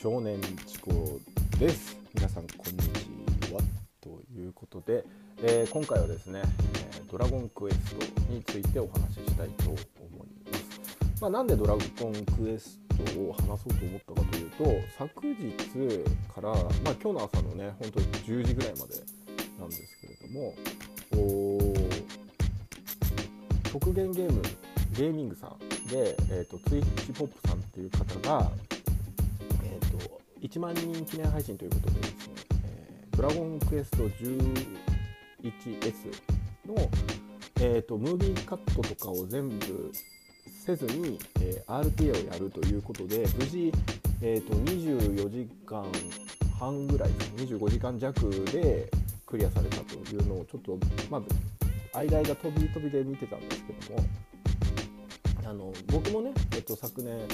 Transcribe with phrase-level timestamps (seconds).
[0.00, 1.18] 少年チコ
[1.58, 1.98] です。
[2.14, 3.60] 皆さんこんにちは。
[4.00, 5.04] ということで、
[5.42, 6.40] えー、今回はですね、
[6.96, 9.80] えドラゴンクエストについてお話ししたいと思い
[10.52, 10.56] ま
[11.16, 11.80] す、まあ、なんでドラゴン
[12.26, 12.78] クエス
[13.12, 14.64] トを話そうと思ったかというと
[14.96, 15.52] 昨日
[16.32, 18.94] から、まあ、今日の朝のね本当に10時ぐらいまで
[19.58, 20.54] なんですけれども
[23.72, 24.42] 極限ゲーム
[24.92, 25.58] ゲーミングさん
[25.88, 28.50] で、えーと、ツイッチポップさんっていう方が、
[30.48, 32.34] 1万人記念配信ということでですね、
[32.64, 33.98] えー、ドラゴンクエスト
[35.42, 36.10] 11S
[36.66, 36.90] の、
[37.60, 39.92] えーと、ムービーカットとかを全部
[40.64, 43.70] せずに、えー、RTA をやるということで無事、
[44.22, 45.84] えー、と24時間
[46.58, 48.90] 半ぐらいですね25時間弱で
[49.26, 50.78] クリアされたというのをちょっと
[51.10, 51.28] まず
[51.92, 54.04] 間々飛び飛びで見てたんですけども
[55.48, 57.26] あの僕もね、えっと、昨年、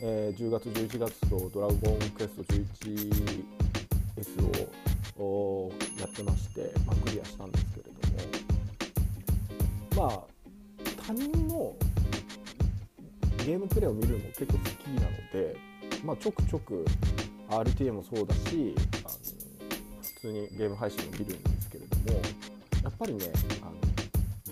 [0.00, 1.78] えー、10月11月と「ドラゴン
[2.10, 7.84] クエスト 11S を」やってまして、まあ、クリアしたんですけれ
[9.96, 10.08] ども。
[10.08, 10.22] まあ
[11.08, 11.74] 他人の
[13.38, 14.62] ゲームプレイを見るのも結構好き
[15.00, 15.56] なので、
[16.04, 16.84] まあ、ちょくちょく
[17.48, 19.14] RTA もそうだしあの
[20.02, 22.20] 普通にゲーム配信も見るんですけれども
[22.84, 23.66] やっぱりねあ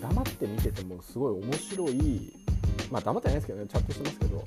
[0.05, 2.44] の黙って見ててもすごい面白い
[2.91, 4.43] まあ黙ってないですけどねチャットしてますけど。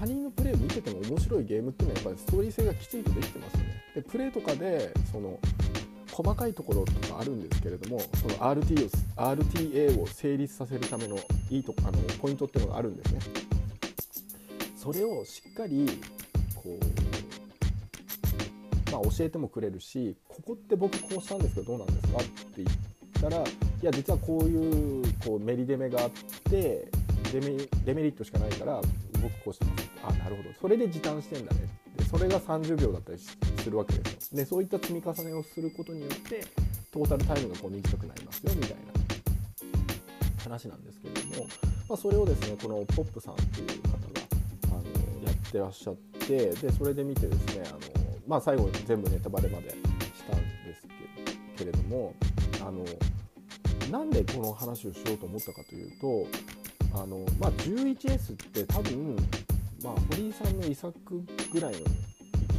[0.00, 3.84] 他人のプレーを見てても面白いゲームっていうのはやっぱりストーリー性がきちんとできてますよね。
[3.96, 5.38] でプレーとかでその
[6.10, 11.18] 細かいところとかあるんですけれどもその RT を RTA を成立させるための
[11.50, 13.20] いいとあのポイントっていうのがあるんですね。
[14.74, 15.86] それをしっかり
[16.54, 17.10] こう
[18.90, 23.44] まあ、教えてもくれるしここって僕こうしたんですけどどうなんですかって言ったら
[23.82, 26.10] いや実はこういうこうメリデメがあっ
[26.50, 26.90] て
[27.32, 28.80] デメデメリットしかないから
[29.22, 29.90] 僕こうしてます。
[30.04, 30.48] あなるほど。
[30.60, 31.60] それで時短してんだね。
[31.96, 34.36] でそれが30秒だったりするわけですよ。
[34.36, 36.44] でそういった積み重ねをすることによって
[36.92, 39.00] トータルタイムがこう短くなりますよみたいな。
[40.50, 41.46] 話なんですけれども、
[41.88, 43.98] まあ、それをですねこのポップさんっていう方が
[44.68, 47.78] あのやってらっしゃってでそれで見てですねあの、
[48.26, 49.76] まあ、最後に全部ネタバレまでし
[50.28, 50.82] たんです
[51.56, 52.14] けれども
[52.62, 52.84] あの
[53.90, 56.26] なんでこの話をしようと思ったかというと
[56.94, 59.16] あの、まあ、11S って多分、
[59.82, 60.92] まあ、堀井さんの遺作
[61.52, 61.78] ぐらいの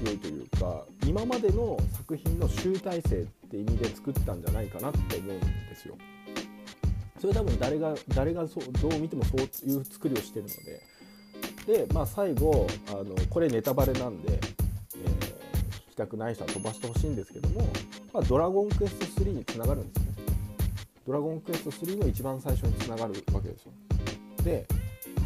[0.03, 5.97] 勢いというか今までの作品の集大成って意味で作ったんじゃないかなって思うんですよ。
[7.19, 10.47] それ多分誰が誰がそうどう見てもそういう作りをしてる
[11.67, 17.61] のでで、まあ、最後あのこれネタバレなんで、えー、聞きたくない人は飛ばしてほしいんですけども、
[18.11, 20.10] まあ、ドラゴンクエスト3につながるんですね。
[21.05, 23.71] ドラゴンクエスト3の一番最初につながるわけですよ。
[24.43, 24.67] で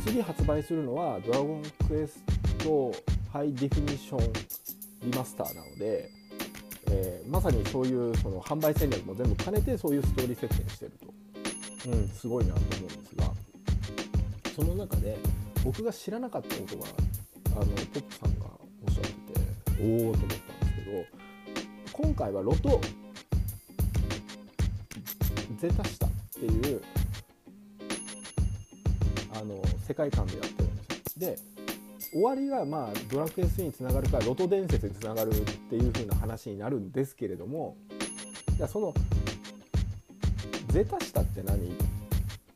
[0.05, 2.23] 次発売するのはドラゴンクエス
[2.59, 2.91] ト
[3.31, 4.33] high definition
[5.09, 6.09] リマスターなので、
[6.89, 13.25] えー、まさにそういうその販売戦略も全部兼ねてそういうストーリー設定してると、うん、すごいなと思うんですが
[14.55, 15.17] その中で
[15.63, 16.85] 僕が知らなかったことが
[17.57, 18.45] あのポップさんが
[18.87, 19.41] おっしゃってて
[19.81, 21.05] おおと思ったんですけど
[21.91, 22.79] 今回はロト
[25.67, 26.81] ゼタシタっていう
[29.33, 31.31] あの世界観でやってるんですよ。
[31.31, 31.39] で
[32.11, 37.77] 終わりがまあドラクエ3につながるかロト伝説につながるっていう風な話になるんですけれども
[38.55, 38.93] じゃその
[40.67, 41.71] ゼタシタって何っ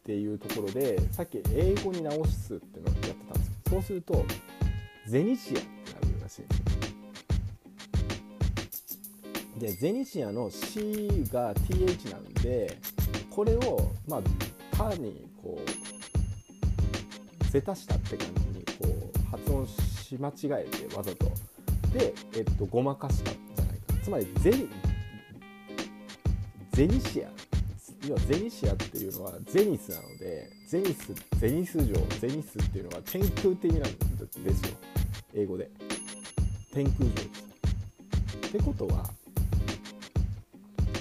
[0.05, 3.53] ていうところでさっき英語に直すっていうのをやってたんですよ。
[3.71, 4.23] そうすると
[5.07, 6.69] ゼニシアってなるらしいんですよ。
[9.59, 12.77] でゼニシアの C が TH なんで
[13.39, 14.21] これをまあ
[14.75, 15.57] 単にこ
[17.41, 21.31] うゼタしたって感じにこう発音し間違えてわざと
[21.93, 23.93] で、えっと、ごまかしたんじゃないか。
[24.03, 24.67] つまりゼニ
[26.73, 27.29] ゼニシア
[28.09, 33.91] 要はゼニシアっていうのはゼニスなのでゼニスゼニス城ゼニスっていうのは天空って意味なん
[34.43, 34.75] ですよ
[35.33, 35.71] 英語で。
[36.73, 37.23] 天空城
[38.49, 39.09] ってことは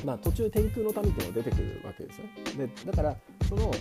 [0.05, 2.25] まあ、途中天空の民っていうのが出てくるわけですよ
[2.57, 2.67] ね。
[2.67, 3.17] でだから
[3.49, 3.73] その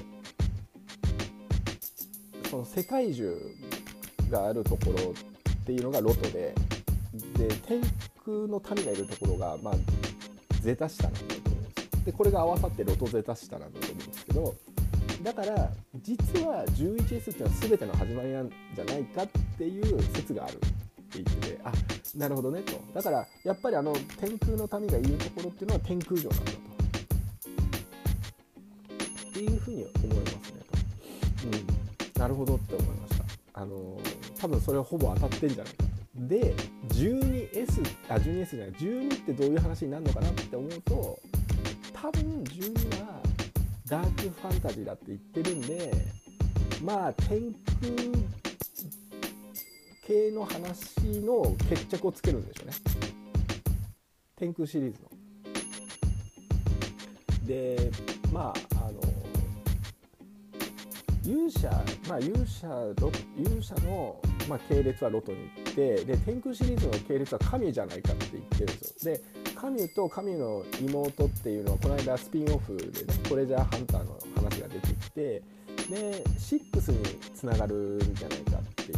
[2.49, 3.37] その世界中
[4.29, 6.53] があるところっていうのがロトで
[7.37, 7.81] で天
[8.23, 9.73] 空の民がいるところが、まあ、
[10.61, 14.55] ゼタシタなんだと思うんですでこれが合わさってロトゼタシタなんだと思うんですけど
[15.23, 19.27] だから実は 11S っていうのは全ての始まりなんじゃないかっ
[19.57, 20.67] ていう説があるって
[21.13, 21.71] 言っててあ
[22.17, 22.73] なるほどねと。
[22.95, 26.57] だからやっぱりあの天空の民がいるところっていうのは天空城なんだと。
[29.29, 33.25] っていうふうに思いますねと、うん、なるほどって思いました。
[33.53, 33.99] あの
[34.39, 35.89] 多分それはほぼ当たってんじゃないかと。
[36.27, 36.55] で
[36.89, 41.19] 12S あ 12S じゃない12ってどういう話になるのかなって思うと
[41.93, 43.21] 多分12は
[43.87, 45.93] ダークファンタジーだって言ってるんで
[46.83, 48.46] まあ天空
[50.07, 52.73] 系の話の決着をつけるんでしょうね
[54.37, 55.09] 天空シリーズの。
[57.45, 57.91] で
[58.31, 59.01] まああの
[61.25, 61.69] 勇者
[62.07, 62.67] まあ勇者
[63.37, 69.21] 勇者の、まあ、系列はロトに行ってで天空シリーズの系列は神じゃないかって言ってるんですよで
[69.55, 75.41] 神と神の妹っていうのはこの間スピンオフでねトレジャーハンターの話が出てきて
[75.89, 77.03] で6に
[77.33, 78.96] つながるんじゃないかっていう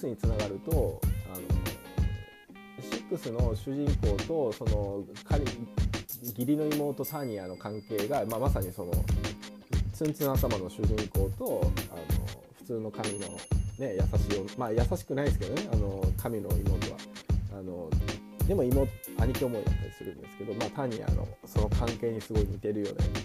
[0.00, 1.00] 6につながると
[1.32, 5.04] あの6の主人公とその
[6.20, 8.92] 義理の妹タニアの関係が、まあ、まさにその
[9.92, 12.02] ツンツン頭の主人公とあの
[12.58, 13.28] 普通の神の、
[13.78, 16.98] ね、優しいまあ優しくないですけどねあの神の妹は。
[17.52, 17.90] あの
[18.46, 18.88] でも妹
[19.18, 23.22] 兄貴思いだったりするんですけど、まあ、タニアのその関係にすごい似てるよねみたい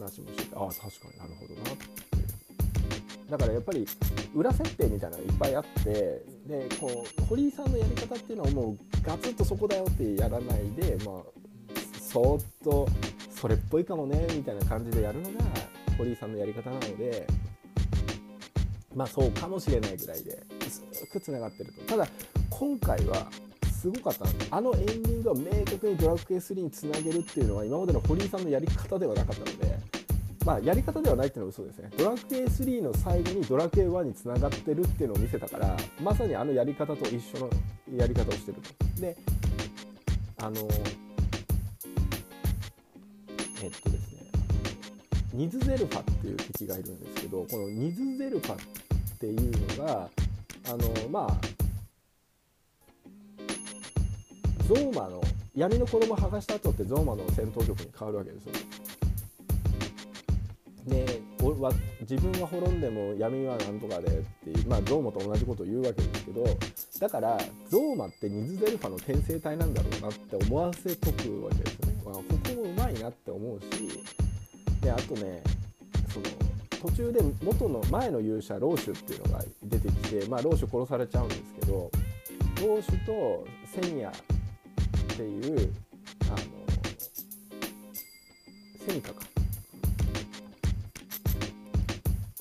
[0.00, 1.18] な話もしてああ確かに。
[1.18, 1.72] なるほどな。
[1.72, 1.97] って
[3.30, 3.86] だからやっぱり
[4.34, 6.22] 裏設定みたいなのがいっぱいあってで
[6.80, 11.22] こう堀井さんのやり方っていうのはもうガツッとそこだよってやらないで、まあ、
[12.00, 12.88] そっと
[13.30, 15.38] それっぽいかもねみたいな感じでやるのが
[15.98, 17.26] 堀井さんのやり方なので
[18.94, 21.82] まあそうかもしれないぐらいでずっとつながってると。
[21.82, 22.08] ただ
[22.50, 23.30] 今回は
[23.78, 29.78] すごかったあのエンディングを明確にドラクエ3につなげるっていうのは今までの堀井さんのやり方ではなかったので
[30.48, 37.50] まあやり方ではないっていうのは嘘ですねドラクエ3の最後にドラクエ1につながってるっていうのを見せたからまさにあのやり方と一緒の
[37.94, 39.14] やり方をしてるとで
[40.38, 40.56] あの
[43.62, 44.22] えっとですね
[45.34, 48.56] ニズゼルファっていう敵がいるんですけどこのニズゼルファっ
[49.18, 50.08] ていうのが
[50.66, 51.36] あのまあ
[54.66, 55.20] ゾーマの
[55.54, 58.52] 闇の衣剥がした後ってゾーマの戦闘力に変わるわけですよ。
[60.88, 61.18] で
[62.08, 66.44] 自分は滅んでも闇はなんとかでっていう、まあ、ゾーマと同じことを言うわけですけど
[67.00, 67.38] だから
[67.68, 72.02] ゾーマってニズゼルファの転生体なんだろうなって思わせとくわけですよね。
[72.02, 73.66] まあ、ここもうまいなって思うし
[74.80, 75.42] であとね
[76.08, 81.90] その途中で元の前の勇者ローシュっていうのが出てきて、まあ、ローシュ殺されちゃうんですけど
[82.62, 84.12] ローシュとセニアっ
[85.14, 85.74] ていう
[86.22, 86.36] あの
[88.86, 89.27] セニカか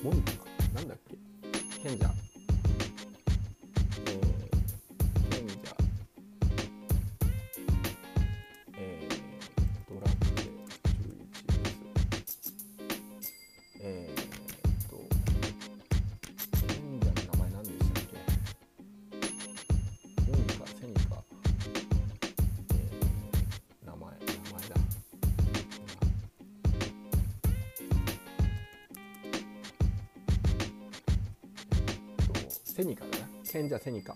[0.03, 0.37] モニカか
[0.75, 1.17] なんだっけ？
[1.89, 2.09] 賢者
[33.47, 34.15] 賢者セニカ。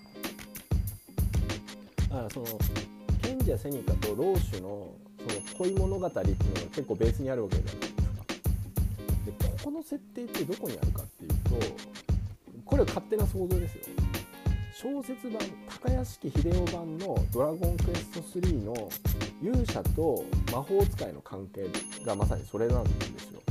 [2.11, 2.45] あその
[3.21, 6.35] 賢者セニカと老主のその恋物語っていうのが
[6.71, 8.01] 結構ベースにあるわけじゃないですか。
[9.25, 11.65] でここの設定ってどこにあるかっていうと
[12.65, 13.81] これは勝手な想像ですよ。
[14.73, 18.89] 小説版高屋敷秀夫版の「ドラゴンクエスト3」の
[19.41, 21.67] 勇者と魔法使いの関係
[22.03, 23.41] がまさにそれなんですよ。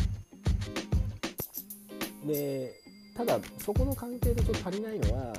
[2.26, 2.80] で
[3.16, 5.32] ただそこの関係でちょっと足りないのは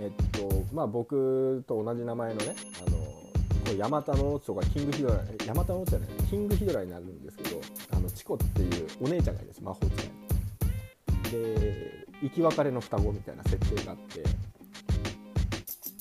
[0.00, 2.54] えっとまあ僕と同じ名前のね
[2.86, 7.60] あのこれヤマタノオチとかキングヒドラヤマタノオチじゃないキングヒドラになるんですけど
[7.92, 10.10] あのチコっていうお姉ちゃんがいるんです魔法使い。
[11.32, 14.22] で生き別れの双子みたいな設定があって。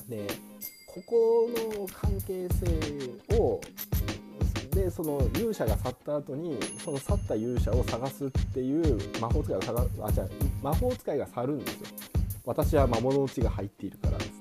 [0.07, 0.27] で
[0.87, 1.49] ここ
[1.79, 3.59] の関係性を
[4.71, 10.27] でその勇者が去った後にその去った勇者を探すっていう魔法使いが探あじゃ
[10.61, 11.87] 魔法使いが去るんですよ。
[12.45, 14.31] 私は魔物の血が入っているからです。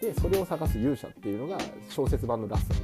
[0.00, 1.58] でそれを探す勇者っていうのが
[1.88, 2.74] 小説版のラスト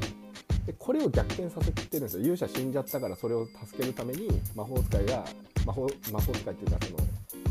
[0.66, 2.22] でこれを逆転させてるんですよ。
[2.22, 5.24] 勇者死んじゃったからそれを助けるために魔法使いが
[5.66, 6.98] 魔法魔法使いっていうかその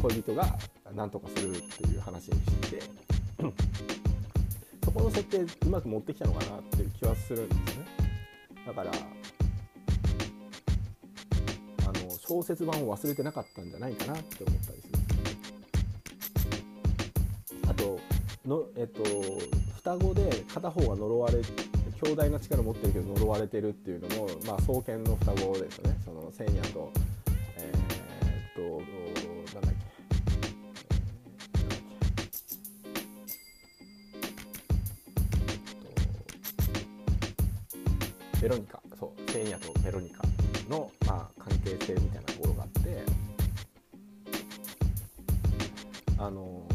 [0.04, 0.58] 恋人が
[0.96, 2.78] 何とかするっていう話にして。
[2.78, 2.84] て
[4.86, 7.86] そこの設定うまく持ってきたのかなっていう気はするんですね。
[8.66, 8.92] だから
[11.86, 14.97] あの小説版を忘れてなかったんじゃないかなって思ったりする
[18.48, 19.04] の、えっと、
[19.76, 21.42] 双子で片方は呪われ
[22.02, 25.98] 強大な力持ってるけど呪われてるっていうのも、まあ、双剣の双子ですよね。
[26.06, 26.92] そのセイニャと
[27.58, 27.78] えー、
[28.52, 28.62] っと
[29.56, 29.74] なんだっ
[38.32, 38.42] け。
[38.42, 38.80] ベロニカ。
[39.00, 40.24] そうセイニャとベロニカ
[40.70, 43.04] の、まあ、関係性みたいなところがあって。
[46.20, 46.67] あの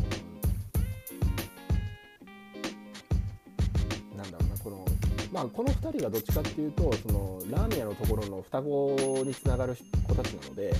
[5.42, 10.72] まあこの2人がどっちかっていうとそのラーメン屋のところの双子につながる子たちなので、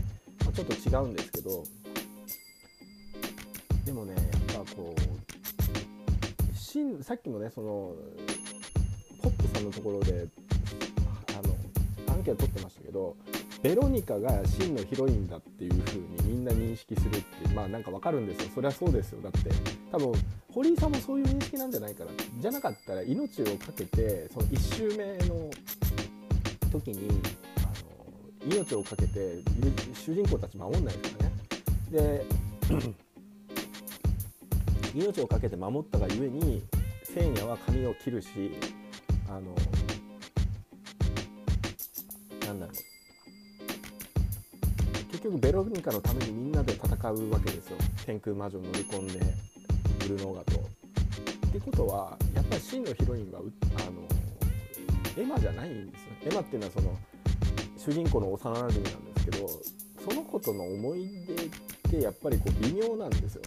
[0.45, 1.65] まあ、ちょっと違うんですけど
[3.85, 4.15] でもね
[4.55, 7.93] やっぱこうしんさっきもねその
[9.21, 10.29] ポップさんのところで
[11.37, 13.17] あのアンケート取ってましたけど
[13.65, 18.51] ベロニカが真のヒロインだっていう風にみんな認識するってまあなんかわかるんですよ。
[18.57, 19.23] そりゃそうですよ。
[19.23, 19.51] だって
[19.93, 20.13] 多分
[20.55, 22.11] 堀井さんもそういう認識なんじゃないかな。
[22.39, 25.51] じゃなかったら命をかけてその1周目の
[26.71, 27.09] 時に
[27.59, 27.61] あ
[28.47, 29.43] の命をかけて
[29.95, 31.33] 主人公たち守んないからね。
[31.91, 32.27] で
[34.95, 36.63] 命をかけて守ったがゆえに
[37.03, 38.29] 聖夜は髪を切るし
[39.29, 39.55] あの
[42.47, 42.77] なんだろう。
[45.13, 47.79] 結局ベロニカのためにみんなで戦うわけですよ。
[48.05, 49.52] 天空魔女乗り込んで。
[50.03, 50.61] ブルノーガと。
[50.61, 53.43] ってことはやっぱり真のヒロインはあ
[53.91, 56.33] のエマじゃないんですよ。
[56.33, 56.97] エマっていうのはその
[57.77, 59.49] 主人公の幼馴染なんですけど
[60.09, 63.43] その子との思い出ってやっぱりこう微妙なんですよ。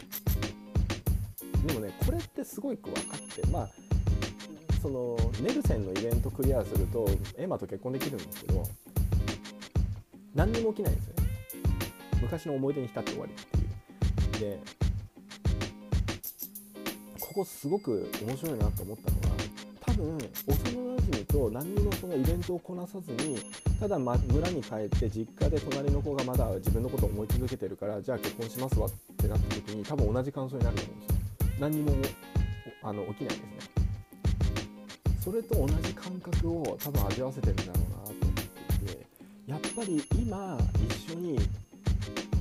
[1.66, 3.70] でもねこれってすごい分かってまあ
[4.82, 8.64] そのネルセンのイベントクリアするとエマと結婚できるんですけど
[10.36, 11.24] 何にも起きないんですよね。
[12.22, 14.52] 昔の思い出に浸って終わりっていう。
[14.52, 14.85] で
[17.36, 19.38] ここすごく面白いなと思ったのは
[19.82, 23.38] 多分幼なじみと何にもそのイベントをこなさずに
[23.78, 31.18] ただ、ま、村に帰って実家で隣の子がまだ自分のことを思い続けてるからじゃあ結婚しますわってなった時に多分同じ感想になると思うんですよ
[31.60, 31.92] 何にも
[32.84, 33.46] あの起きないですね
[35.20, 39.06] それと同じ感覚を多分味わわせてるんだろうなと思っていて
[39.46, 41.38] やっぱり今一緒に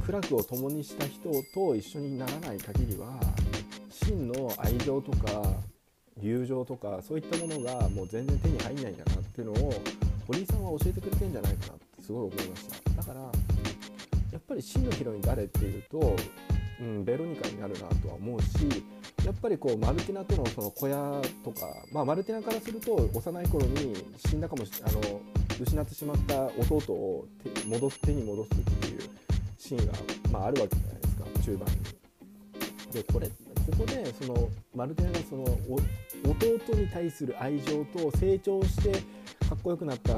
[0.06, 3.18] 苦楽を共にした人と一緒にならない限りは
[4.06, 5.42] 真の愛情とか
[6.20, 9.72] 友情とかそういったものがもう全然手に入んないんだなっていうのを
[10.26, 13.20] 堀井さんは教えてくれてんじゃないかなってすごい思いましただから
[14.32, 16.16] やっぱり真のヒロイン誰っていうと、
[16.80, 18.84] うん、ベロニカになるなとは思うし
[19.24, 23.94] やっぱりこうマルティナとのその小屋とか、まあ、マルティナからすると幼い頃に
[24.26, 25.00] 死んだかもしあの
[25.60, 29.00] 失ってしまった弟を手戻す手に戻すっていう
[29.56, 29.92] シーンが、
[30.30, 32.04] まあ、あるわけじゃないですか中盤に。
[32.92, 33.30] でこれ
[33.72, 35.44] こでそのマルティナがその
[36.24, 38.92] 弟に対する愛情と成長して
[39.48, 40.14] かっこよくなった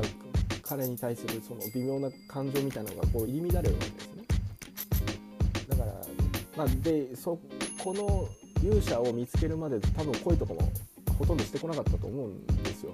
[0.62, 4.24] 彼に対するその微妙な感情みたいなのがこう入り乱れるわけですね。
[5.68, 5.92] だから、
[6.56, 7.38] まあ、でそ
[7.82, 8.28] この
[8.62, 10.72] 勇者を見つけるまで多分恋とかも
[11.18, 12.92] ほとんどしてこなかったと思うんですよ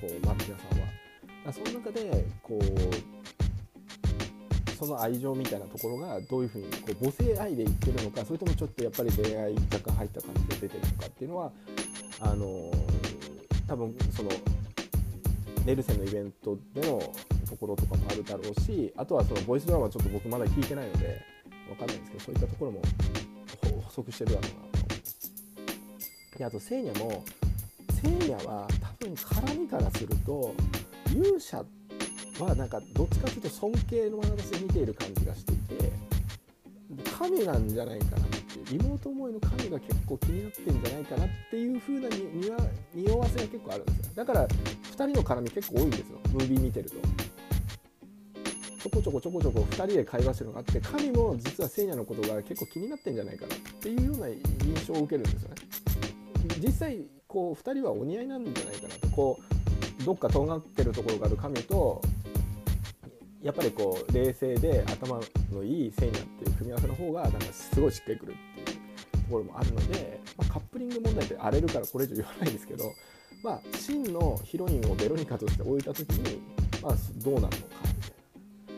[0.00, 1.52] こうマルティナさんは。
[1.52, 3.43] その中でこう
[4.78, 11.52] その愛情みたいなところがどういうふうにこう母性愛でいってるのかそれともちょっとやっぱり恋愛若干入った感じで出てるのかっていうのは
[12.20, 12.70] あの
[13.66, 14.30] 多分その
[15.64, 16.98] ネルセンのイベントでの
[17.48, 21.22] ところとかもあるだろうしあとはそのボイスドラマちょっと僕まだ聞いてないので
[21.68, 22.82] 分かんないんですけどそういったところも
[23.82, 26.38] 補足してるだろうなと。
[26.38, 27.24] であとセーニャも
[28.02, 30.54] セーニャは多分絡みからすると
[31.10, 31.83] 勇者って
[32.40, 35.92] はなんかどっちかというと尊敬の眼差しで見ている感じがしていて
[37.18, 42.56] 神なんじゃないかなって妹思いの神が結構気になってんじゃないかなっていう風なににわ
[42.94, 44.12] 匂わせが結構あるんですよ。
[44.16, 46.18] だから2人の絡み結構多いんですよ。
[46.32, 46.96] ムービー見てると。
[48.82, 55.54] ちょこちょこちょこちょこ2人で会話してるのがあって神も実は聖夜のことが結構気になってんじゃないかなっていうような印象を受けるんですよね。
[56.60, 59.08] 実際こう2人はお似合いなんじゃないかなと。
[59.08, 62.02] こうどっかとんがってるところがある神と
[63.44, 65.20] やっぱりこう冷静で頭
[65.52, 72.84] のいいセニャっていう組み合わせの方がなんかすごいしっくりくるっていうところもあるので、まあ、カップリング問題って荒れるからこれ以上言わないですけど、
[73.42, 76.40] まあ、真のヒロインをベロニカとして置いた時に、
[76.82, 77.56] まあ、どうなるのか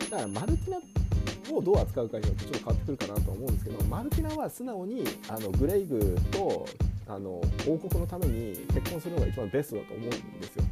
[0.00, 6.66] みたいなだからマルティナをどう扱うかによってちょっと変わってくるかなと思うんですけどマルティナは素直にあのグレイグと
[7.06, 10.18] あの王国のために結婚するのが一番ベストだと思うんで
[10.48, 10.64] すよ。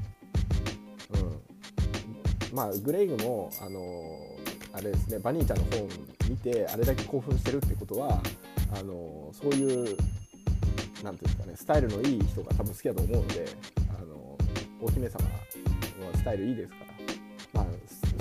[2.54, 3.80] まあ、グレイグも、あの
[4.72, 5.88] あれですねバニーちゃんの本
[6.30, 8.20] 見てあれだけ興奮してるってことは
[8.72, 9.96] あのそういう
[11.02, 13.46] なんていうんですかねスタイルのいい人が多分好きだと思うので
[14.00, 14.38] あの
[14.80, 15.30] お姫様の
[16.16, 16.76] スタイルいいですか
[17.54, 17.64] ら、まあ、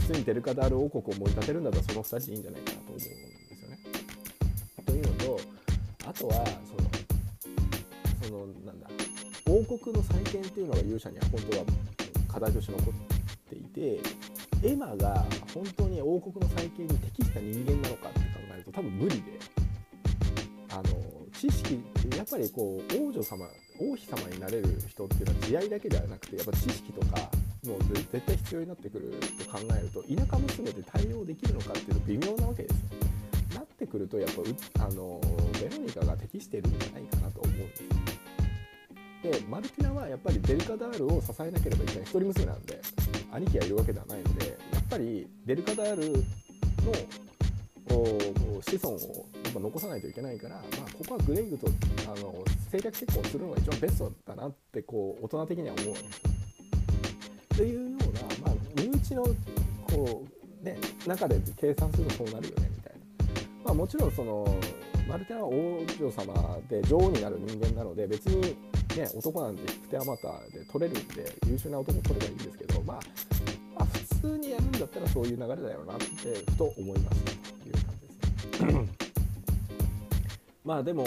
[0.02, 3.78] 普通にデルカダール王国を盛り立てるんだったらその2人でいいんじゃないかなと思うんですよね。
[4.86, 5.40] というのと
[6.08, 6.34] あとは
[6.66, 6.90] その
[8.24, 8.88] そのなんだ
[9.48, 11.66] 王国の再建っていうのが勇者には本当は
[12.28, 13.13] 課題として残って
[13.54, 14.00] ってい
[14.62, 19.40] てエマが本当に王国の再建に適した人間なのかって考えると多分無理で
[20.72, 20.84] あの
[21.34, 21.84] 知識
[22.16, 23.46] やっぱりこう王女様
[23.80, 27.18] 王妃様になれる人っていうのは慈愛だけではなくてやっぱ知識とか
[27.66, 32.78] もう絶対必要になってくると考えると田舎娘で対応できるのかっていうと微妙なわけですよ。
[33.54, 34.30] なってくるとやっ
[34.76, 35.22] ぱあの
[35.54, 37.84] ベロニカが適してるんじゃないかなと思うんです
[39.24, 42.82] でマルティナはやっぱりデルカダールを支えなければいけない一人娘なんで
[43.34, 46.22] 兄貴がいるわけではないのでやっぱりデルカダールの
[48.62, 51.68] 子孫をやっぱ残さないといけないから、まあ、ここはグレイグと
[52.06, 56.24] あの政略結婚するのが一番ベストだなってこう大人的には思うわけですよ。
[57.58, 59.24] というような、まあ、身内の
[59.88, 60.24] こ
[60.62, 63.00] う、ね、中で計算するとそうなるよねみたいな。
[63.66, 64.60] まあ、もちろんその
[65.08, 73.00] マルテは王女様で女王になる人間なので別に、ね、男なんて引く手あまたで取れるんで優秀な男取ればいいんですけど、まあ、
[73.76, 76.06] まあ、普通にやるんだったらそういう流れだよなって
[76.52, 79.04] ふと思いましたという感じですね。
[80.64, 81.04] まあでも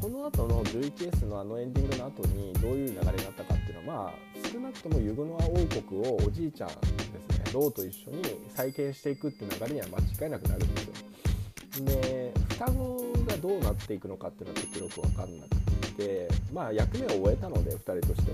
[0.00, 7.20] この後の 11S のあのエンディングの後にどういう流れになったかっていうのはまあ少なくともユグノア王国をおじいちゃんですね
[7.52, 8.22] ローと一緒に
[8.54, 11.84] 再建していくって流れには間違いなくなるんですよ。
[11.84, 18.30] で双子がどうなっていくのかっていうのはちょっとよく分かんなくてまあ役目を終えたので2人として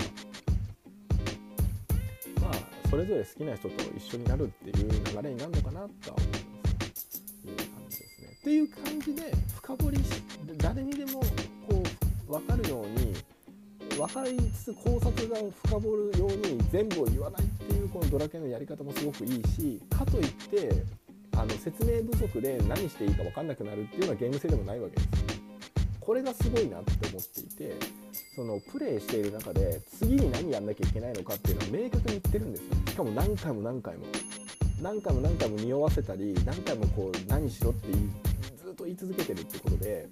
[2.44, 2.50] は。
[2.50, 6.28] まあそれぞれ好きな人と一緒になるっていう流れになるのかなとは思い
[6.62, 8.20] ますいう感じです。
[8.20, 9.22] ねっていう感じで
[9.56, 10.22] 深掘りし
[10.58, 11.82] 誰にでもこ
[12.28, 13.14] う分かるように
[13.96, 20.70] 分かりつつ考察が深掘るように全部を言わないっていうこのドラケンのやり方もすごくいいしかといって
[21.36, 25.08] あの説明不足で何していいか分かんなくなるっていうのはゲーム性でもないわけです。
[26.00, 27.76] これがすごいなって思っていて
[28.34, 32.74] そのプレイしている中で次に何やんなきゃいけないのかっていうのは明確に言ってるんですよ。
[32.88, 34.04] しかも何回も何回も。
[34.82, 40.08] 何回も何回も匂わせたり何回もこう何しろってずっと言い続けてるってことで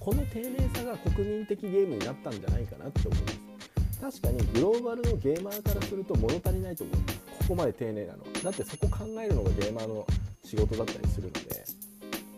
[0.00, 3.20] この丁寧さが国民的ゲームになったんじゃないかなって思い
[4.02, 8.24] ます確かにグローバルのゲーマーからすると物足りないと思いますここまで丁寧なの。
[8.44, 10.06] だってそこ考えるのがゲーマーの
[10.44, 11.64] 仕事だったりするので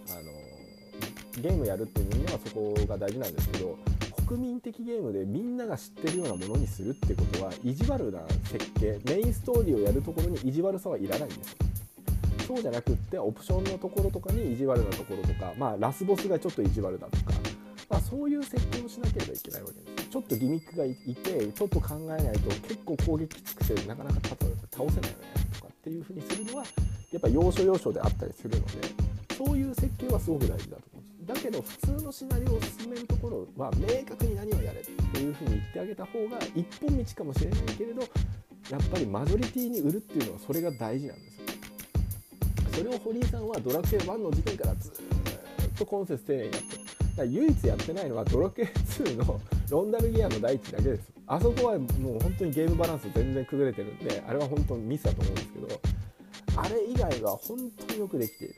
[0.09, 3.77] あのゲームやるっていう人間はそこが大事なんですけど
[4.25, 11.57] 国民的ゲームでみんなが知ってるようなものにするってことは意地悪な設計メインストーリーをやるところに意地悪さはいらないんです。
[12.46, 17.33] そうじゃなくってオプションのところとかに意地悪なところとか、まあ、ラスボスがちょっと意地悪だとか、
[17.88, 19.99] まあ、そういう設計をしなければいけないわけです。
[20.11, 26.64] ちょっとギミックがいてちょっと考えないと結構攻撃きつくてなかなか倒せないよねとかっていうふうにするのは
[27.12, 28.73] やっぱ要所要所であったりするので
[29.37, 41.44] そういう設計はすごく大事だと思うんですだけど普通のシナリオを進めるところは明確に何をやれっていうふうに言ってあげた方が一本道かもしれないけれどやっぱりマジョリティに売るっていうのはそれが大事なんですよ
[42.73, 44.92] それを堀井さんはドラクエ1の時点からずっ
[45.79, 51.12] と今節丁寧にやってるだから唯一やってないのはドラクエ2のロンダルギアの第一だけです。
[51.28, 55.80] あそこはもう本当にゲームバランス全然崩れてるんであれは本当にミスだと思うんですけど
[56.56, 57.56] あれ以外は本
[57.87, 58.54] 当によくできている、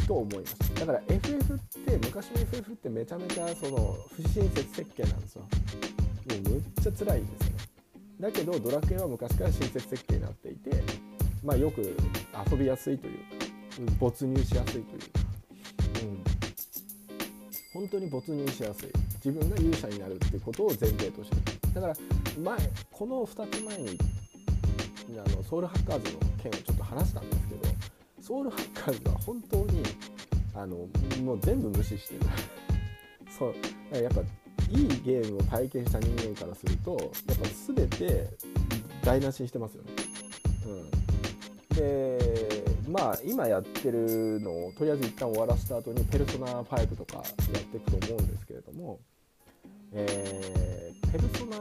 [0.00, 0.74] うん、と思います。
[0.76, 5.42] だから FF って昔の FF ってめちゃめちゃその不親切設計なんですよ。
[5.42, 5.48] も
[6.36, 7.62] うむっちゃ辛いんですよね。
[8.20, 10.70] だけどドラクエは昔から親切設計になっていて
[11.42, 11.96] まあよく
[12.48, 13.18] 遊びやすいという
[13.98, 15.00] 没入しやすいという。
[15.00, 15.27] か、
[17.72, 18.88] 本当に没入しやすい。
[19.24, 21.36] 自分が勇者になるっていうことを前提として。
[21.74, 21.96] だから
[22.42, 22.56] 前
[22.90, 23.98] この2つ前に
[25.18, 27.62] あのソウルハッカーズの件をちょっと話したんですけど
[28.20, 29.82] ソウルハッカーズは本当に
[30.54, 30.88] あの
[31.22, 32.20] もう全部無視してる。
[33.38, 33.54] そう。
[33.96, 34.20] やっぱ
[34.70, 36.90] いいゲームを体験した人間からすると
[37.28, 38.26] やっぱ全て
[39.02, 39.90] 台無しにしてますよね。
[40.66, 42.57] うん、で
[42.88, 47.22] まあ今やってるのをとりあえず一旦終わらせた後にペルソナ5とかや
[47.60, 48.98] っていくと思うんですけれども、
[49.92, 51.56] えー、ペルソナ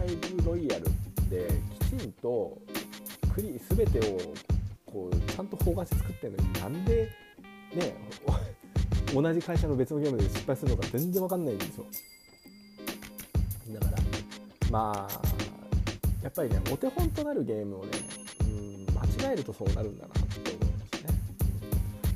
[0.00, 0.84] 5ロイヤル
[1.30, 1.48] で
[1.90, 2.58] きちんと
[3.32, 4.18] クリ全てを
[4.86, 7.08] こうちゃんと方眼して作ってるのになんで
[7.74, 7.94] ね
[9.14, 11.86] 同じ会社の別のゲームで失敗するのか全然わかんないんですよ。
[13.72, 13.98] だから
[14.70, 15.22] まあ
[16.22, 17.90] やっぱりねお手本となるゲームをね、
[18.40, 20.19] うん、間違えるとそうなるんだな。
[20.36, 21.12] って思うんですね、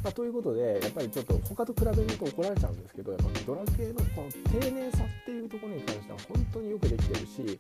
[0.05, 7.59] まあ、ということでやっぱりちょっと他と比べると怒られちゃうんですけどやっぱドラ系のこの丁寧さっていうところに関しては本当によくできてるし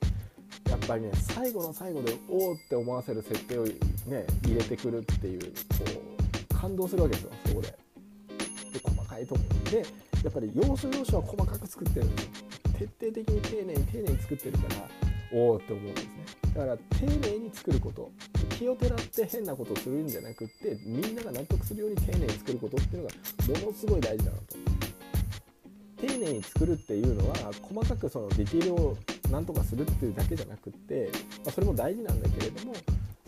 [0.70, 5.48] やっぱりね最後の最後でおおって思わせる設定をね入れてくるっていうこ
[6.50, 7.68] う感動するわけですよそこで。
[7.68, 7.76] で
[8.82, 9.78] 細かいところで
[10.24, 12.30] やっぱり要所要所は細かく作ってるんですよ。
[12.78, 14.88] 徹底的に丁寧に丁寧に作ってるから
[15.32, 16.10] おおって思うんですね。
[16.54, 18.10] だから丁寧に作ること。
[18.58, 24.44] 気をてらって変なことをするんじゃなくってみんなが納得するように丁寧に作ることっていうのがものすごい大事だなと。
[26.06, 28.96] 丁寧に作るっていうのは細かくそのディティールを
[29.30, 31.10] なんとかするっていうだけじゃなくって、
[31.44, 32.74] まあ、それも大事なんだけれども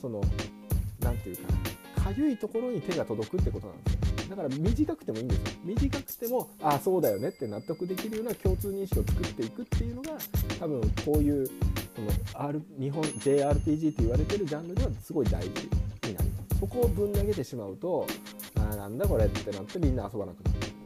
[0.00, 0.20] その
[1.00, 1.52] 何て言うか
[1.96, 4.00] なかゆいところに手が届くってことなんですよ。
[4.30, 5.44] だから短くてもいいんですよ。
[5.64, 10.10] 短くてもああそうだよねって納得できるような共通認識を作っていくっていうのが
[10.58, 11.48] 多分こういう
[11.96, 15.48] その、R、日本 JRPG って言われてるジャンルではすごい大事
[16.08, 18.06] になりますそこをぶん投げてしまうと
[18.56, 20.76] ああなんだこれってなってみんな遊ばなくなるっていう。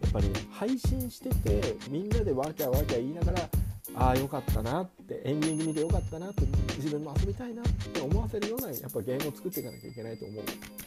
[0.00, 3.48] やっぱり、ね、配信しててみんなでワキャワキャ言いながら
[3.94, 6.42] ああよかったなってエンディング見てよかったなって
[6.76, 10.42] 自分も遊びたいなって思わせるようなやっぱゲームを作っていかなきゃいけないと思う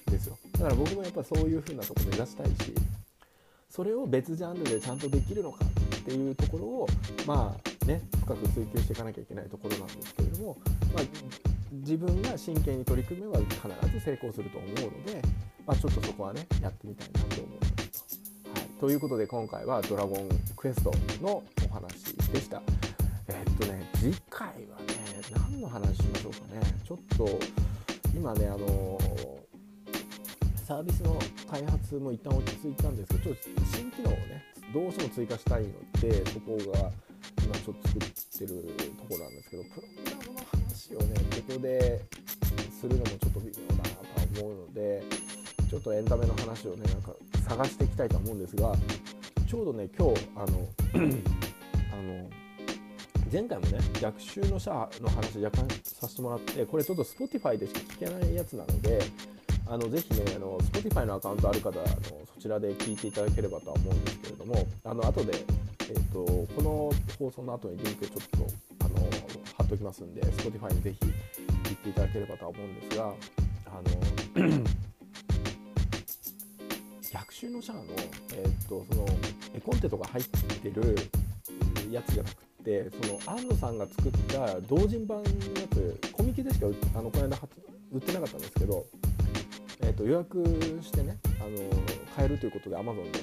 [0.09, 2.73] んですよだから僕もやっぱそういう風なとこ目指したいし
[3.69, 5.65] それを別ジャンルでちゃんとできるのか
[6.03, 6.87] っていうところを
[7.25, 10.57] まあね深く追求していかなきゃいけないところなんですけれども、
[10.93, 11.03] まあ、
[11.71, 13.57] 自分が真剣に取り組めば必
[13.93, 15.21] ず成功すると思うので、
[15.65, 18.21] まあ、ちょっとそこはねやってみたいなと思います。
[18.53, 20.91] はい、ということで今回は「ドラゴンクエスト」
[21.23, 22.61] のお話でした。
[23.29, 24.93] えっとね次回はね
[25.31, 27.39] 何の話しましょうかねちょっと
[28.13, 28.99] 今ねあの
[30.67, 31.17] サービスの
[31.49, 36.89] 開発も一旦落ち着いたんですけどちょっと新機能をねどうしても追加したいのでそこが
[37.45, 42.01] 今ちょっと作ってるところなんですけどプログラムの話をねここで
[42.71, 45.03] するのもちょっと微妙だなとは思うので
[45.69, 47.11] ちょっとエンタメの話をねなんか
[47.47, 48.75] 探していきたいと思うんですが
[49.47, 50.45] ちょうどね今日あの
[51.93, 52.29] あの
[53.31, 58.99] 前回もね逆襲のシャアの話若干させてもらってこれちょっと Spotify でしか聞けないやつなので
[59.65, 61.85] あのぜひねあの Spotify のアカウントある方あの
[62.35, 65.33] そちらで聞いていただければとは思うんですけれどもあの後で、
[65.89, 66.23] えーと、
[66.55, 68.95] この放送の後にリンクちょっとあの
[69.57, 70.99] 貼っておきますんで Spotify にぜひ
[71.63, 73.13] 聞いていただければとは思うんですが
[73.67, 73.81] あ
[74.41, 74.63] の
[77.11, 77.83] 逆襲のシャアの,、
[78.35, 79.05] えーとその
[79.53, 80.95] 絵コンテとか入ってる
[81.91, 87.37] やつじゃなくてその安野さんが作った同人版のやつコミケでしかあのこの間
[87.91, 88.83] 売ってなかったんですけど、
[89.93, 90.43] えーと、予約
[90.81, 91.49] してねあの
[92.15, 93.19] 買えるということで Amazon で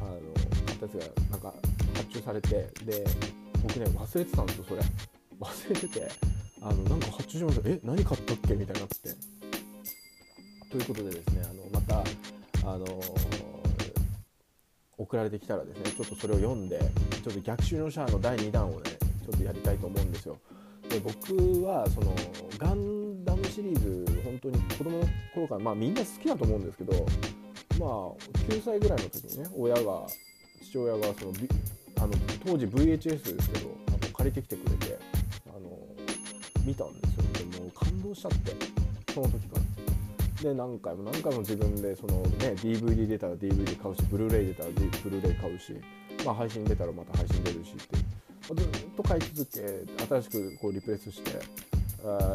[0.00, 0.20] あの
[0.66, 1.54] 買ったやつがなんか
[1.94, 3.04] 発注されてで
[3.62, 4.82] 僕ね忘れてたんですよそれ。
[5.40, 6.08] 忘れてて
[6.60, 7.68] あのなんか発注しました。
[7.68, 8.54] え何買ったっけ？
[8.54, 9.14] みたいになって
[10.70, 12.04] ということでですねあのまた
[12.70, 12.84] あの
[14.98, 16.78] 送られてきたらですねちょっとそれを読んで
[17.24, 18.90] ちょっと逆襲のシャアの第2弾をね
[19.24, 20.38] ちょっとやりたいと思うんですよ。
[20.88, 22.14] で僕はその
[22.58, 26.92] ガンダムシリーズ本当に子供の頃からまあみんな好きだと思うんですけど
[27.78, 27.88] まあ
[28.48, 30.06] 9歳ぐらいの時にね親が
[30.62, 31.32] 父親がその
[31.98, 32.12] あの
[32.44, 34.98] 当時 VHS ですけどあの借りてきてくれて
[35.48, 35.78] あの
[36.64, 37.50] 見たんですよ。
[37.50, 38.52] でもう感動しちゃって
[39.12, 39.70] その時から。
[40.42, 45.74] で何回も何回も自分でそのね DVD 出たら DVD 買うしブルーレイ出たらブルーレイ買うし、
[46.24, 47.96] まあ、配信出たらまた配信出るしって
[48.54, 49.60] ずっと買い続け
[50.06, 51.38] 新しくこうリプレイスして
[52.04, 52.34] あ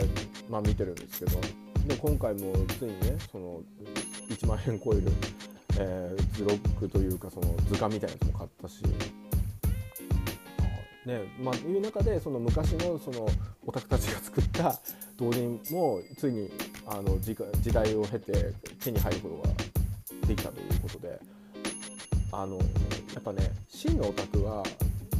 [0.50, 1.42] まあ見てるんですけど
[1.88, 3.62] で今回もついにねその
[4.30, 5.04] 1万円超える、
[5.80, 8.84] えー、ズロックというかその図鑑みたいなやつも買ったし。
[11.06, 13.30] ねまあ、いう中でその昔のその
[13.68, 14.76] オタクたちが作った
[15.18, 16.50] 同人もついに
[16.88, 17.36] あの時
[17.72, 21.20] 代を経て手に入ることができたということで
[22.32, 22.64] あのや
[23.20, 24.64] っぱね真のオタクは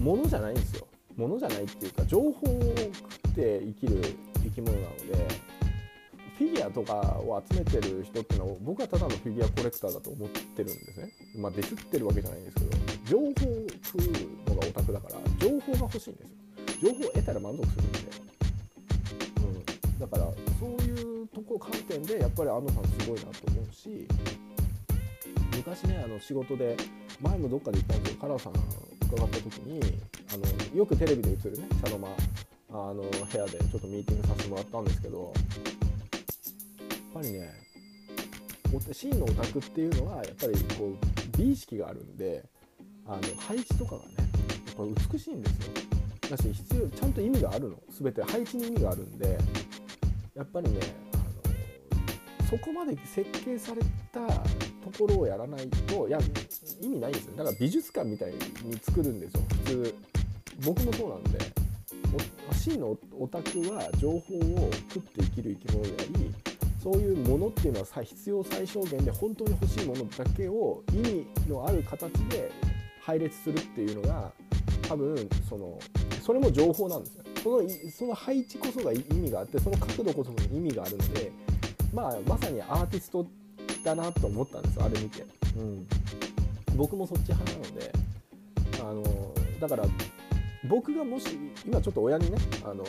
[0.02, 0.88] 物じゃないんですよ。
[1.16, 4.02] 物じゃないっていうか情報を食って生きる
[4.44, 5.28] 生き物なので
[6.38, 11.10] フィギュアとかを集めてる人っていうのは僕はただのフィギュアコレクターだと思ってるんですね。
[11.38, 16.46] まあディスってるわけじゃないんですけど情報を食うのがオタクだから情報が欲しいんですよ。
[16.82, 18.00] 情報を得たら満足するんで、
[19.38, 20.26] うん、だから
[20.60, 24.08] そういうとこ観点でやっぱり安野さんすごいなと思うし
[25.56, 26.76] 昔ねあの仕事で
[27.22, 28.54] 前もどっかで言ったんですけどカラーさん
[29.08, 29.80] 伺った時に
[30.34, 32.08] あのよくテレビで映るね茶の間
[32.72, 35.42] あの部屋でちょっとミーティングさせてもらったんですけどや
[36.90, 37.66] っぱりね
[38.92, 42.44] 真のオタクっていうのはやっぱりこう美意識があるんで
[43.08, 45.74] あの配置とかがねやっぱ美しいんですよ。
[46.30, 47.76] だし必要ちゃんと意味があるの。
[47.90, 49.38] 全て配置に意味があるんで
[50.34, 50.80] やっぱりね
[51.14, 51.18] あ
[52.44, 54.20] のそこまで設計された
[54.92, 56.20] ところをやらないといや
[56.82, 59.42] 意味ないんですよだから美術館みたいに作るんですよ。
[59.50, 59.96] 普通
[60.64, 61.40] 僕もそうなんで
[62.66, 66.34] 真のオタクは情報を食って生きる生き物であり
[66.82, 72.52] そういうものっていうのは必要最小限で本当に欲しいものだけを意味のある形で
[73.02, 74.32] 配列するっていうのが
[74.88, 75.80] 多分その
[76.24, 77.24] それも情報なんですよ。
[77.44, 81.32] そのその配置こそが意味があってその角度こそが意味があるので、
[81.94, 83.28] まあ、まさにアーティスト
[83.86, 85.88] だなと思ったんですよあれ見て、うん、
[86.76, 87.92] 僕もそっち派なので
[88.82, 89.84] あのだから
[90.68, 92.84] 僕がもし今ちょっと親にねあの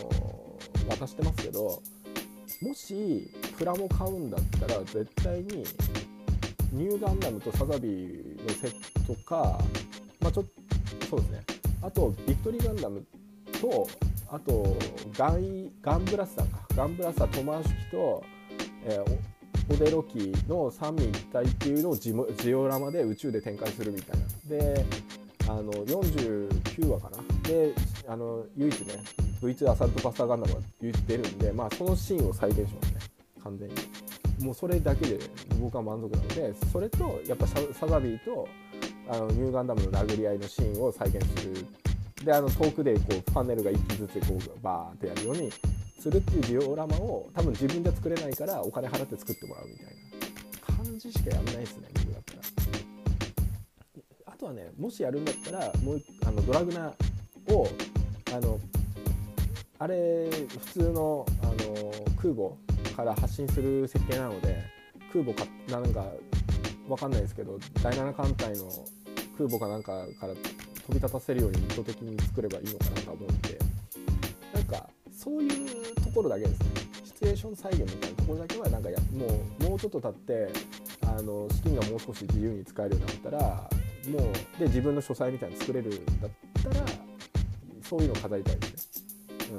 [0.88, 1.82] 渡してますけど
[2.62, 5.64] もしプラモ買うんだったら絶対に
[6.72, 9.58] ニューガンダムとサザビーのセットか、
[10.20, 10.50] まあ、ちょっと
[11.06, 11.44] そうですね。
[11.82, 13.04] あとビクトリーガンダム
[13.60, 13.88] と
[14.28, 14.76] あと
[15.16, 16.66] ガンガンブラスターか。
[16.74, 18.24] ガンブラスタートマーシュキと、
[18.84, 19.18] えー、
[19.74, 24.26] デロキの三位一体っていうのをジジオラマで宇宙で展開するみたいな。
[24.48, 24.86] で
[25.48, 27.18] あの49話かな。
[27.48, 27.72] で
[28.08, 28.94] あの唯一ね
[29.42, 33.00] V2 アサルトバスターガンダムが唯一出るんで、まあ、そのシーンを再現しますね。
[33.42, 33.74] 完全に。
[34.40, 35.18] もうそれだけで
[35.60, 38.48] 僕は満足なのでそれとやっぱサザビーと
[39.08, 41.66] あのニューガンダムの殴り合いのシーンを再現する。
[42.24, 45.50] であの遠くでこうパネルが1機ずつこうバーってやるように
[45.98, 50.76] するっていうジオラマを多分自分で作れないからお金払って作ってもらうみたいな。
[50.84, 52.40] 感じしかやんないですね僕だったら。
[54.26, 56.92] あとはねもしやるんだったらもうあのドラグナ
[57.48, 57.68] を
[58.34, 58.60] あの
[59.78, 62.56] あれ普通のあの空母
[62.96, 64.62] から発信する設計なので
[65.12, 66.04] 空母かなんか
[66.88, 68.70] 分かんないですけど第7艦隊の
[69.36, 70.42] 空母かなんかから飛
[70.88, 73.58] び立たせるように意図的に作ればいいのかなと思うんで
[74.54, 76.66] なんかそういうところだけですね。
[77.04, 79.26] シチュエーション再現みたいなところだけはなんかやも
[79.60, 80.52] うもうちょっと経って
[81.06, 83.70] あの資金がもう少し自由に使えるようになったら
[84.10, 86.30] もうで自分の書斎みたいに作れるんだっ
[86.62, 86.86] たら
[87.82, 89.04] そういうのを飾りたいです
[89.48, 89.56] ね。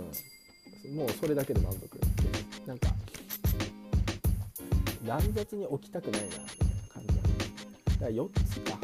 [0.85, 2.67] うん、もうそれだけで満足です。
[2.67, 2.89] なんか
[5.05, 6.45] 乱雑に置きたくないなみたいな
[6.93, 7.29] 感じなんで
[7.87, 8.77] だから4つか。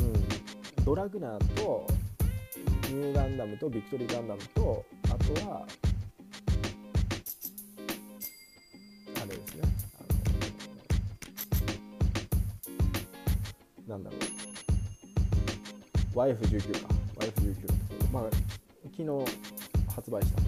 [0.00, 0.84] うん。
[0.84, 1.86] ドラグナーと
[2.88, 5.66] ニューガンダムとビクトリーガンダムとあとは
[16.16, 16.94] YF19 か。
[17.20, 18.22] YF19 まあ
[18.96, 19.04] 昨日
[19.94, 20.44] 発売したっ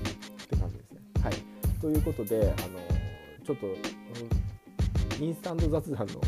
[0.49, 1.01] て感じですね。
[1.23, 1.35] はい、
[1.81, 2.79] ということであの
[3.45, 3.67] ちょっと、
[5.23, 6.21] インスタント雑談の,、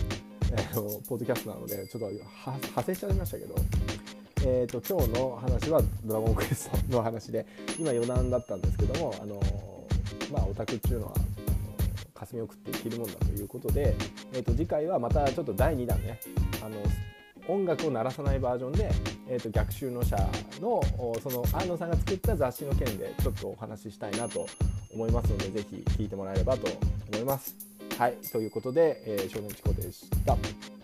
[0.53, 3.55] えー、のポッドキャストなのでちょっと派生しちゃいましたけど、
[4.45, 7.47] えーと、今日の話は「ドラゴンクエスト」の話で
[7.79, 9.41] 今余談だったんですけどもあの
[10.33, 11.15] まあオタクっていうのは
[12.15, 13.95] 霞を食って生きるもんだということで、
[14.33, 16.21] えーと次回はまたちょっと第2弾ね
[16.63, 16.77] あの
[17.51, 18.91] 音楽を鳴らさないバージョンで、
[19.29, 20.17] えーと、逆襲の者
[20.61, 20.81] の
[21.21, 24.47] その安野さんが作った雑誌の件でちょっとお話ししたいなと
[24.93, 26.69] 思いますので是非聴いてもらえればと
[27.13, 27.57] 思います。
[27.99, 30.80] はいということで、えー、少年チコでした。